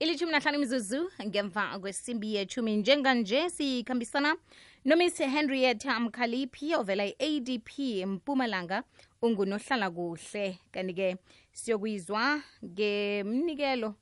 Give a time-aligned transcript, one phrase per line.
[0.00, 4.36] ilithumi nahlanu imizuzu ngemva kwesimbi yethumi njenganje sikhambisana
[4.84, 7.68] nomiss henrietta mkhaliphi ovela i-adp
[8.06, 8.82] mpumalanga
[9.22, 10.58] ungunohlala kuhle.
[10.72, 11.16] Kanti-ke
[11.52, 13.94] siyokuyizwa ngemnikelo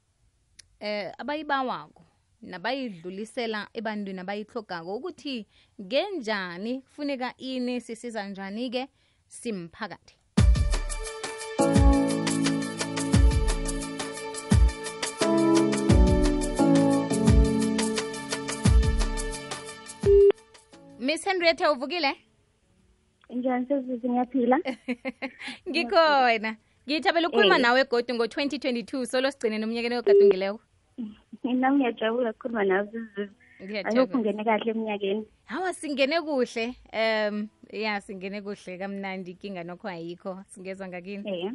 [0.80, 2.02] eh abayibawako
[2.42, 5.46] nabayidlulisela ebantwini abayihlogako ukuthi
[5.82, 8.88] ngenjani kufuneka ini sisiza njani-ke
[9.26, 10.17] simphakathi.
[21.28, 22.14] Henrietta uvukile?
[23.30, 24.58] Njani sesizi ngiyaphila.
[25.68, 26.56] Ngikhona
[26.88, 27.60] ngithabela ukukhuluma Eh.
[27.62, 30.60] nawe egodi ngo-2022 solo sigcine nomnyakeni ogadungileko
[31.44, 32.88] mina ngiyajabula ukukhuluma nawe
[33.84, 36.74] alokhu ngene kahle emnyakeni hawa singene kuhle.
[36.92, 40.44] Um ya singene kuhle kamnandi inkinga nokho ayikho.
[40.48, 41.24] Singezwa ngakini?
[41.30, 41.52] Eh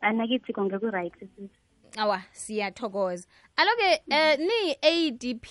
[0.00, 1.12] anakithi konke ku-right
[1.98, 3.28] awa siyathokoza.
[3.56, 5.46] Aloke um ni-adp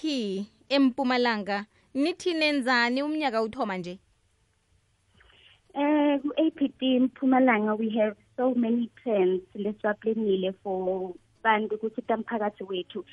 [0.69, 3.99] empumalanga nithi nenzani umnyaka uthoma nje?
[5.73, 13.05] Eh, ku-APD Mpumalanga we have so many plans leswaplenile for bantu ukuthi tamphakathi wethu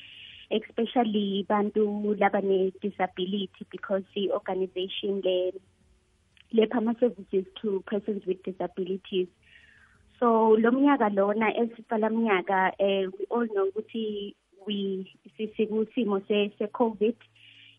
[0.50, 5.52] especially bantu laba ne-disability because the organization le
[6.52, 9.28] lepha ama-services to persons with disabilities.
[10.18, 14.34] So lo mnyaka lona esicala mnyaka eh we all know ukuthi
[14.66, 16.66] we sikusimo se se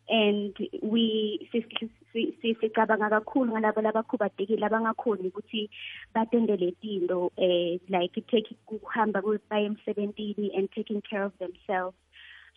[0.10, 1.66] and we si-
[2.14, 5.70] si- si- sicabanga kakhulu ngalabo labakhubadekile abangakhoni ukuthi
[6.16, 11.98] batendele tinto eh like take kuhamba ku- baye emsebentini and taking care of themselves.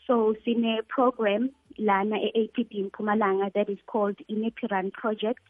[0.07, 5.43] So sine program lana e-APD Mpumalanga that is called Inepiran project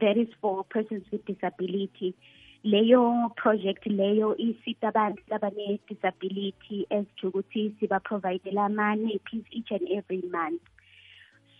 [0.00, 2.14] that is for persons with disability.
[2.64, 9.70] Leyo project leyo isita abantu labane disability as to ukuthi siba provide ama nappies each
[9.70, 10.60] and every month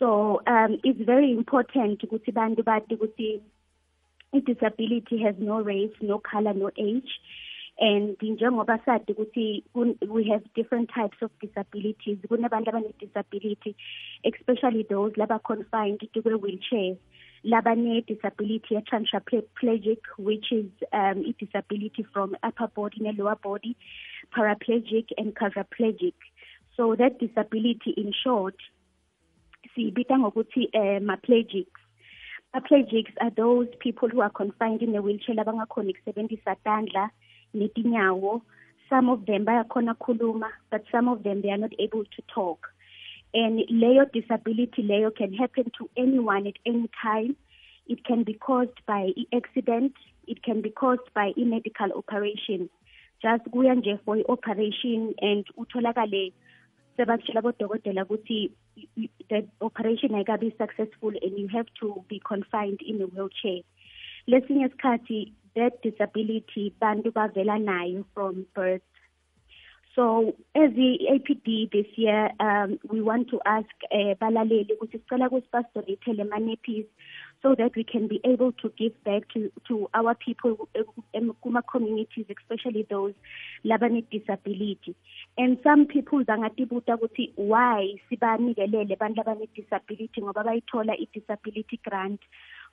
[0.01, 2.01] so um it's very important
[2.41, 3.31] bantu bathi ukuthi
[4.39, 7.13] i-disability has no race no color no age.
[7.89, 9.63] And njengoba sazi ukuthi
[10.09, 13.75] we have different types of disabilities kunabantu abane-disability
[14.31, 16.97] especially those laba confined to kwe-wheelchair
[17.53, 23.77] labane-disability ye-transaplegic which is um, i-disability from upper body ne-lower body
[24.35, 26.15] paraplegic and quadriplegic.
[26.77, 28.57] So that disability in short
[29.75, 31.81] siyibita ngokuthi uh, ma-plegics
[32.53, 37.11] Paraplegics are those people who are confined in a wheelchair labangakhoni ukusebenzisa tandla
[37.55, 38.43] netinyawo.
[38.89, 42.67] Some of them bayakhona khuluma, but some of them they are not able to talk.
[43.33, 47.37] And leyo disability leyo can happen to anyone at any time.
[47.87, 49.93] It can be caused by accident.
[50.27, 52.69] It can be caused by medical operation.
[53.23, 56.33] Just kuya nje for i-operation and utholakale
[56.97, 58.51] sebakutshela bodokotela ukuthi
[59.29, 63.63] the operation ayikabi successful and you have to be confined in a wheelchair.
[64.29, 68.83] Lesinye isikhathi that disability bantu bavela nayo from birth.
[69.95, 75.29] So as the APD this year um, we want to ask uh, balaleli ukuthi sicela
[75.29, 76.87] ukuthi basidonethele ama-nappies
[77.43, 80.69] so that we can be able to give back to, to our people
[81.15, 83.15] um, kuma-communities especially those
[83.65, 84.95] labane-disability
[85.39, 92.21] and some people bangatibuta ukuthi why sibanikelele abantu labane-disability ngoba bayithola i-disability grant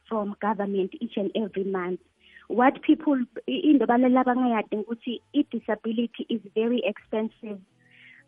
[0.08, 2.00] from government each and every month.
[2.48, 7.60] What people into balala bangayadi ukuthi i-disability is very expensive.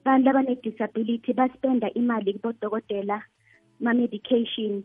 [0.04, 3.24] Bantu labane-disability baspenda imali kubodokotela
[3.80, 4.84] ma-medication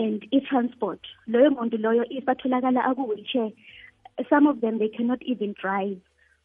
[0.00, 1.00] and i-transport
[1.30, 3.50] loyo muntu loyo batholakala aku-wheelchair.
[4.28, 6.00] Some of them they cannot even drive.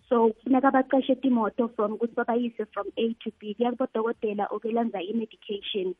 [0.10, 3.56] So funeka baqeshe timoto from ukuthi babayise from a to b.
[3.58, 5.96] Kuya kubodokotela obelanza i-medication.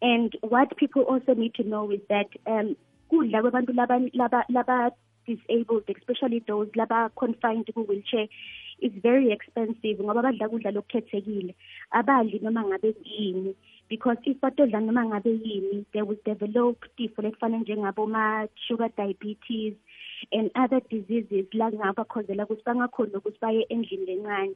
[0.00, 2.76] And what people also need to know is that um
[3.10, 4.90] kudla kwabantu laba laba laba
[5.26, 8.28] disabled especially those laba confined ku-wheelchair
[8.80, 11.54] is very expensive ngoba badla kudla lokukhethekile.
[11.92, 13.54] Abadli noma ngabe yini
[13.98, 19.74] because if batodla noma ngabe yini they will develop tifo lekufana njengaboma-sugar diabetes
[20.32, 24.54] and other diseases la kungabakhozela ukuthi bangakhoni ukuthi baye endlini lencane.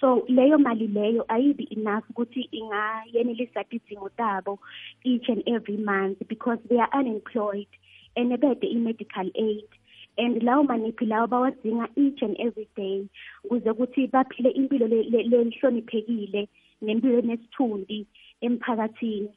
[0.00, 4.58] So leyo mali leyo ayibi enough ukuthi ingayenelisa tidingo tabo
[5.04, 7.68] each and every month because they are unemployed
[8.16, 9.68] and bede i-medical aid.
[10.16, 13.04] And lawo maniphi lawo bawadinga each and every day
[13.44, 16.48] ukuze ukuthi baphile impilo le- le- lehloniphekile
[16.82, 18.06] nempilo enesithundi
[18.42, 19.32] emphakathini.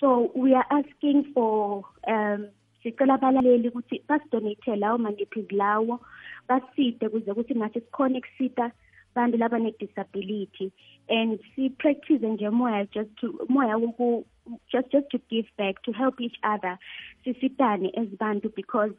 [0.00, 2.48] So we are asking for um
[2.82, 6.00] sicela abalaleli ukuthi basidonate lawo maniphi lawo
[6.48, 8.72] baside kuze ukuthi nathi sikhone kusita
[9.14, 10.72] bantu labane-disability
[11.08, 14.24] and si-practice nje moya just to moya woku
[14.72, 16.78] just just to give back to help each other
[17.24, 18.94] sisitane as bantu because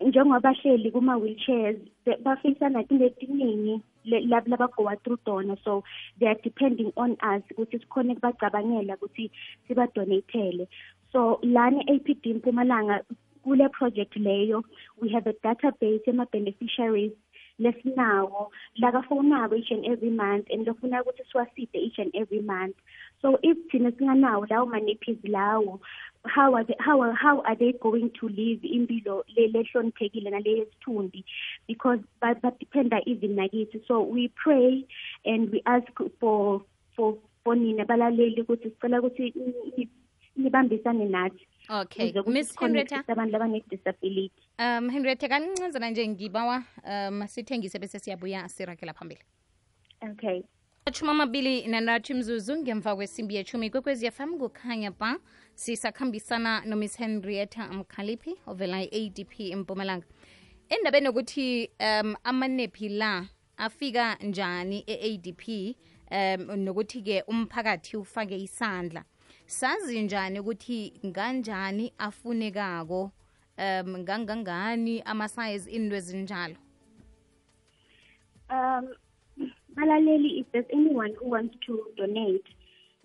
[0.00, 1.76] njengobahleli kuma-wheelchairs
[2.22, 3.80] bafisana into etiningi
[5.04, 5.18] through
[5.64, 5.84] so
[6.18, 9.30] they are depending on us ukuthi sikhone kubacabangela ukuthi
[9.68, 10.68] sibadonatele
[11.12, 13.04] so lana e-apd mpumalanga
[13.42, 14.64] kule project leyo
[15.00, 17.12] we have a database ema-beneficiaries
[17.58, 22.76] lesinawo lakafonako each and every month and lofuna ukuthi siwaside each and every month.
[23.22, 25.80] So if thina singanawo lawo ma-nappies lawo
[26.24, 31.24] how are they, how are, how are they going to live impilo lehloniphekile naleyesithunzi
[31.68, 34.84] because badependa even nakithi so we pray
[35.24, 36.62] and we ask for
[36.96, 39.88] for for nina balaleli ukuthi sicela ukuthi
[40.36, 41.46] nibambisane nathi.
[41.68, 42.12] Okay.
[42.26, 43.04] Miss henrietta?
[43.08, 49.20] abantu labane-disability um henrietta kancinzana nje ngibawa um sithengise bese siyabuya sirakela phambili.
[50.02, 50.42] Okay
[50.86, 55.18] achumi amabili nanathi mzuzu ngemva kwesimbi yechumi kwekwezi yafam kukhanya ba
[55.54, 60.06] sisakhambisana nomiss henrietta mkhaliphi ovela i-adp empumalanga
[60.68, 65.42] endabeni yokuthi um amanephi la afika njani e-adp
[66.10, 69.04] um nokuthi-ke umphakathi ufake isandla?
[69.46, 73.10] Sazi njani ukuthi nganjani afunekako?
[73.58, 76.56] Um ngangangani ama-size into ezinjalo?
[78.50, 78.94] Um
[79.76, 82.46] balaleli if there's anyone who wants to donate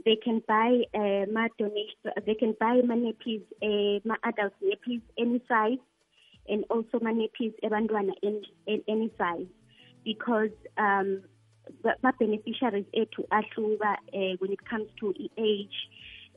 [0.05, 5.01] they can buy uh, ma donation they can buy ma nappies uh, ma adult nappies
[5.17, 5.83] any size
[6.49, 8.43] and also ma nappies ebantwana in
[8.87, 9.47] any size.
[10.03, 11.21] Because um
[12.03, 15.77] ma beneficiaries to ahluka uh, when it comes to age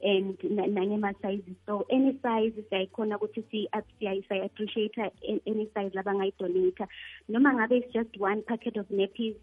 [0.02, 4.98] and nangema-sizes so any size siyayikhona ukuthi siyi-appreciate
[5.46, 6.88] any size labangayidonata
[7.28, 9.36] noma ngabe it's just one packet of nappies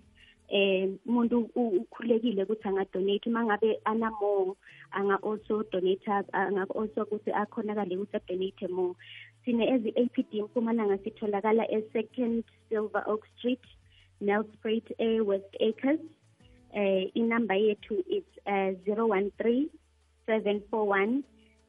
[0.50, 4.57] eh umuntu ukhulekile ukuthi angadonate uma ngabe anamore
[4.92, 8.96] anga-also donate anga-also ukuthi akhonakale ukuthi adonate more.
[9.46, 13.66] Sine ezi-apd mpumalanga sitholakala e-second silver oak street
[14.22, 16.00] nelspruit a west acres.
[16.74, 19.69] Eh inamba yethu is uh, 013
[20.25, 21.24] 741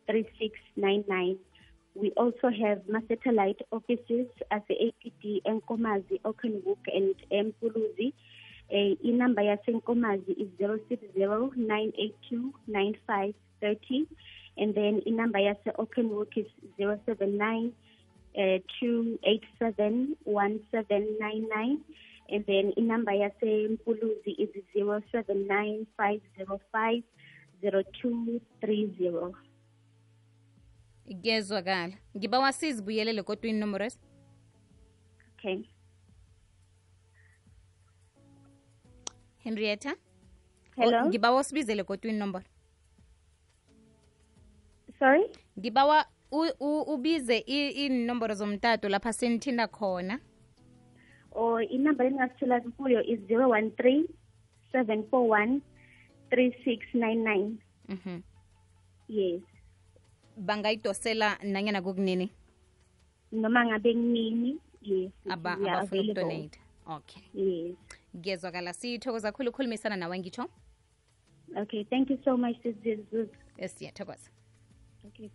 [0.06, 1.38] 3699
[1.94, 8.12] we also have ma-satellite offices as the-apd enkomazi okenwook and empuluzi
[8.70, 10.96] uh, inamba yasenkomazi is 060
[11.56, 14.06] 982 9530
[14.56, 16.46] and then inamba yase-okenwook is
[16.78, 17.72] 079
[18.37, 21.78] uh, 287 1799
[22.28, 27.02] and then inamba yasempuluzi is 079 505
[27.62, 29.34] 0230
[31.05, 33.99] kuyezwakala ngibawa sizibuyelele kodwa inomboro ezi?
[35.38, 35.58] Okay
[39.45, 39.95] henrietta?
[40.77, 41.07] Hello?
[41.07, 42.45] ngibawa usibizele kodwa inomboro.
[44.99, 45.25] Sorry?
[45.59, 46.05] Ngibawa
[46.87, 50.21] ubize inomboro zomtato lapha senithinda khona.
[51.33, 54.05] Or inumber engingasithola kuyo is 013
[54.73, 55.61] 741
[56.31, 57.51] 3699
[57.89, 58.21] mhm.
[59.09, 59.43] Yes.
[60.37, 62.31] Bangayidosela nanyana kokunini
[63.33, 64.59] noma ngabe kunini?
[64.83, 66.61] Yes abafuna ukudonate.
[66.87, 67.23] Okay.
[67.35, 67.77] Yes
[68.23, 70.45] kuyezwakala sithokoza khulu ukukhulumisana nawe ngitsho
[71.57, 72.77] okay thank you so much sis
[73.77, 74.31] siyathokoza.
[75.06, 75.29] Okay